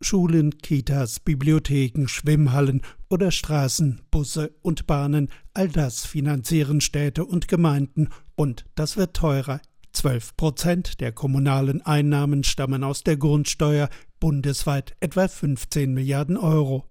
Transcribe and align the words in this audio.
Schulen, 0.00 0.58
Kitas, 0.58 1.20
Bibliotheken, 1.20 2.06
Schwimmhallen 2.08 2.80
oder 3.08 3.30
Straßen, 3.30 4.00
Busse 4.10 4.54
und 4.62 4.86
Bahnen, 4.86 5.28
all 5.52 5.68
das 5.68 6.06
finanzieren 6.06 6.80
Städte 6.80 7.24
und 7.24 7.48
Gemeinden 7.48 8.08
und 8.34 8.64
das 8.74 8.96
wird 8.96 9.14
teurer. 9.14 9.60
Zwölf 9.92 10.36
Prozent 10.36 11.00
der 11.00 11.12
kommunalen 11.12 11.82
Einnahmen 11.82 12.44
stammen 12.44 12.84
aus 12.84 13.02
der 13.02 13.16
Grundsteuer, 13.16 13.90
bundesweit 14.20 14.96
etwa 15.00 15.28
15 15.28 15.92
Milliarden 15.92 16.36
Euro. 16.36 16.86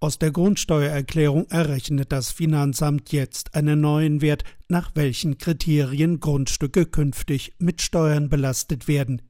Aus 0.00 0.18
der 0.18 0.30
Grundsteuererklärung 0.30 1.46
errechnet 1.50 2.10
das 2.10 2.30
Finanzamt 2.30 3.12
jetzt 3.12 3.54
einen 3.54 3.80
neuen 3.80 4.20
Wert, 4.20 4.44
nach 4.68 4.92
welchen 4.94 5.38
Kriterien 5.38 6.20
Grundstücke 6.20 6.86
künftig 6.86 7.52
mit 7.58 7.82
Steuern 7.82 8.28
belastet 8.28 8.88
werden. 8.88 9.22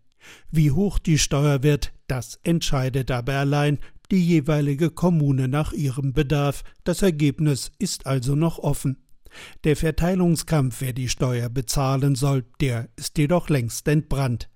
Wie 0.50 0.70
hoch 0.70 0.98
die 0.98 1.18
Steuer 1.18 1.62
wird, 1.62 1.92
das 2.08 2.40
entscheidet 2.42 3.10
aber 3.10 3.34
allein 3.34 3.78
die 4.10 4.24
jeweilige 4.24 4.90
Kommune 4.90 5.48
nach 5.48 5.72
ihrem 5.72 6.12
Bedarf. 6.12 6.64
Das 6.84 7.02
Ergebnis 7.02 7.70
ist 7.78 8.06
also 8.06 8.34
noch 8.34 8.58
offen. 8.58 9.04
Der 9.64 9.76
Verteilungskampf, 9.76 10.80
wer 10.80 10.94
die 10.94 11.08
Steuer 11.08 11.50
bezahlen 11.50 12.14
soll, 12.14 12.44
der 12.60 12.88
ist 12.96 13.18
jedoch 13.18 13.50
längst 13.50 13.86
entbrannt. 13.86 14.48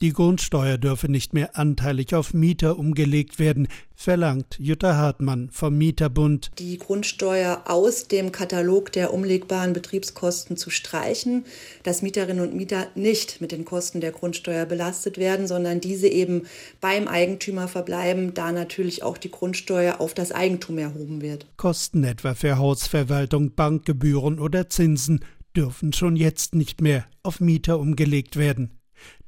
Die 0.00 0.12
Grundsteuer 0.12 0.78
dürfe 0.78 1.10
nicht 1.10 1.34
mehr 1.34 1.56
anteilig 1.56 2.14
auf 2.14 2.32
Mieter 2.32 2.78
umgelegt 2.78 3.40
werden, 3.40 3.66
verlangt 3.96 4.56
Jutta 4.60 4.94
Hartmann 4.94 5.50
vom 5.50 5.76
Mieterbund. 5.76 6.52
Die 6.60 6.78
Grundsteuer 6.78 7.62
aus 7.64 8.06
dem 8.06 8.30
Katalog 8.30 8.92
der 8.92 9.12
umlegbaren 9.12 9.72
Betriebskosten 9.72 10.56
zu 10.56 10.70
streichen, 10.70 11.44
dass 11.82 12.02
Mieterinnen 12.02 12.48
und 12.48 12.54
Mieter 12.54 12.86
nicht 12.94 13.40
mit 13.40 13.50
den 13.50 13.64
Kosten 13.64 14.00
der 14.00 14.12
Grundsteuer 14.12 14.66
belastet 14.66 15.18
werden, 15.18 15.48
sondern 15.48 15.80
diese 15.80 16.06
eben 16.06 16.42
beim 16.80 17.08
Eigentümer 17.08 17.66
verbleiben, 17.66 18.34
da 18.34 18.52
natürlich 18.52 19.02
auch 19.02 19.18
die 19.18 19.32
Grundsteuer 19.32 20.00
auf 20.00 20.14
das 20.14 20.30
Eigentum 20.30 20.78
erhoben 20.78 21.22
wird. 21.22 21.46
Kosten 21.56 22.04
etwa 22.04 22.34
für 22.34 22.56
Hausverwaltung, 22.56 23.56
Bankgebühren 23.56 24.38
oder 24.38 24.68
Zinsen 24.68 25.24
dürfen 25.56 25.92
schon 25.92 26.14
jetzt 26.14 26.54
nicht 26.54 26.80
mehr 26.82 27.04
auf 27.24 27.40
Mieter 27.40 27.80
umgelegt 27.80 28.36
werden. 28.36 28.77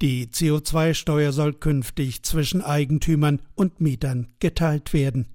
Die 0.03 0.27
CO2-Steuer 0.27 1.33
soll 1.33 1.55
künftig 1.55 2.23
zwischen 2.23 2.63
Eigentümern 2.63 3.43
und 3.55 3.81
Mietern 3.81 4.29
geteilt 4.39 4.93
werden. 4.93 5.27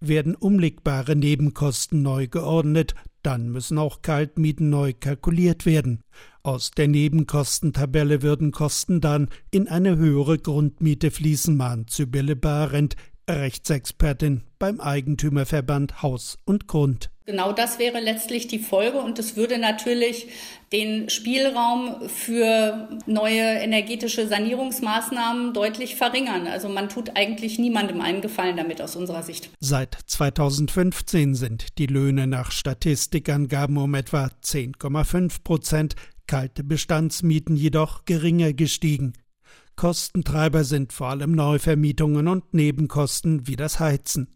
Werden 0.00 0.34
umlegbare 0.34 1.16
Nebenkosten 1.16 2.02
neu 2.02 2.28
geordnet, 2.28 2.94
dann 3.22 3.48
müssen 3.48 3.78
auch 3.78 4.02
Kaltmieten 4.02 4.70
neu 4.70 4.92
kalkuliert 4.92 5.66
werden. 5.66 6.00
Aus 6.44 6.70
der 6.70 6.86
Nebenkostentabelle 6.86 8.22
würden 8.22 8.52
Kosten 8.52 9.00
dann 9.00 9.28
in 9.50 9.66
eine 9.66 9.96
höhere 9.96 10.38
Grundmiete 10.38 11.10
fließen, 11.10 11.56
mahnt 11.56 11.90
Sibylle 11.90 12.36
Barend, 12.36 12.94
Rechtsexpertin 13.28 14.42
beim 14.60 14.80
Eigentümerverband 14.80 16.02
Haus 16.02 16.38
und 16.44 16.68
Grund. 16.68 17.10
Genau 17.26 17.52
das 17.52 17.80
wäre 17.80 17.98
letztlich 17.98 18.46
die 18.46 18.60
Folge 18.60 18.98
und 18.98 19.18
es 19.18 19.34
würde 19.34 19.58
natürlich 19.58 20.28
den 20.72 21.10
Spielraum 21.10 22.08
für 22.08 22.88
neue 23.06 23.40
energetische 23.40 24.28
Sanierungsmaßnahmen 24.28 25.52
deutlich 25.52 25.96
verringern. 25.96 26.46
Also 26.46 26.68
man 26.68 26.88
tut 26.88 27.16
eigentlich 27.16 27.58
niemandem 27.58 28.00
einen 28.00 28.20
Gefallen 28.20 28.56
damit 28.56 28.80
aus 28.80 28.94
unserer 28.94 29.24
Sicht. 29.24 29.50
Seit 29.58 29.98
2015 30.06 31.34
sind 31.34 31.78
die 31.78 31.86
Löhne 31.86 32.28
nach 32.28 32.52
Statistikangaben 32.52 33.76
um 33.76 33.94
etwa 33.96 34.30
10,5 34.44 35.42
Prozent, 35.42 35.96
kalte 36.28 36.62
Bestandsmieten 36.62 37.56
jedoch 37.56 38.04
geringer 38.04 38.52
gestiegen. 38.52 39.14
Kostentreiber 39.74 40.62
sind 40.62 40.92
vor 40.92 41.08
allem 41.08 41.32
Neuvermietungen 41.32 42.28
und 42.28 42.54
Nebenkosten 42.54 43.48
wie 43.48 43.56
das 43.56 43.80
Heizen. 43.80 44.35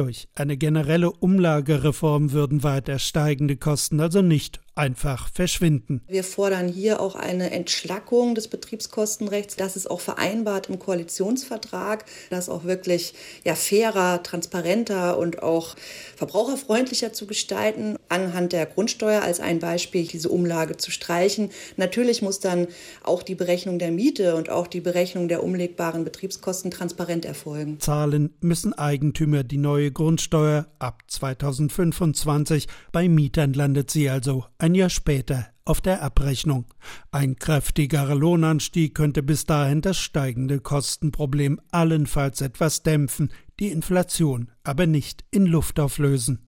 Durch. 0.00 0.30
Eine 0.34 0.56
generelle 0.56 1.12
Umlagereform 1.12 2.32
würden 2.32 2.62
weiter 2.62 2.98
steigende 2.98 3.58
Kosten 3.58 4.00
also 4.00 4.22
nicht 4.22 4.58
einfach 4.80 5.28
verschwinden. 5.34 6.00
Wir 6.08 6.24
fordern 6.24 6.66
hier 6.66 7.00
auch 7.00 7.14
eine 7.14 7.50
Entschlackung 7.50 8.34
des 8.34 8.48
Betriebskostenrechts. 8.48 9.56
Das 9.56 9.76
ist 9.76 9.90
auch 9.90 10.00
vereinbart 10.00 10.70
im 10.70 10.78
Koalitionsvertrag, 10.78 12.06
das 12.30 12.48
auch 12.48 12.64
wirklich 12.64 13.12
ja, 13.44 13.54
fairer, 13.54 14.22
transparenter 14.22 15.18
und 15.18 15.42
auch 15.42 15.76
verbraucherfreundlicher 16.16 17.12
zu 17.12 17.26
gestalten. 17.26 17.96
Anhand 18.08 18.54
der 18.54 18.64
Grundsteuer 18.64 19.20
als 19.20 19.40
ein 19.40 19.58
Beispiel 19.58 20.06
diese 20.06 20.30
Umlage 20.30 20.78
zu 20.78 20.90
streichen. 20.90 21.50
Natürlich 21.76 22.22
muss 22.22 22.40
dann 22.40 22.66
auch 23.02 23.22
die 23.22 23.34
Berechnung 23.34 23.78
der 23.78 23.90
Miete 23.90 24.34
und 24.34 24.48
auch 24.48 24.66
die 24.66 24.80
Berechnung 24.80 25.28
der 25.28 25.44
umlegbaren 25.44 26.04
Betriebskosten 26.04 26.70
transparent 26.70 27.26
erfolgen. 27.26 27.78
Zahlen 27.80 28.32
müssen 28.40 28.72
Eigentümer 28.72 29.44
die 29.44 29.58
neue 29.58 29.92
Grundsteuer 29.92 30.68
ab 30.78 31.02
2025. 31.06 32.66
Bei 32.92 33.10
Mietern 33.10 33.52
landet 33.52 33.90
sie 33.90 34.08
also 34.08 34.46
ein 34.56 34.69
ein 34.70 34.74
Jahr 34.74 34.90
später 34.90 35.46
auf 35.64 35.80
der 35.80 36.02
Abrechnung. 36.02 36.66
Ein 37.10 37.36
kräftigerer 37.36 38.14
Lohnanstieg 38.14 38.94
könnte 38.94 39.22
bis 39.22 39.44
dahin 39.44 39.80
das 39.80 39.98
steigende 39.98 40.60
Kostenproblem 40.60 41.60
allenfalls 41.72 42.40
etwas 42.40 42.82
dämpfen, 42.82 43.32
die 43.58 43.68
Inflation 43.68 44.50
aber 44.62 44.86
nicht 44.86 45.24
in 45.30 45.46
Luft 45.46 45.80
auflösen. 45.80 46.46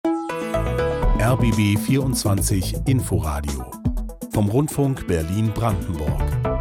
RBB 1.19 1.77
24 1.77 2.75
Inforadio 2.85 3.69
vom 4.31 4.49
Rundfunk 4.49 5.05
Berlin-Brandenburg. 5.05 6.52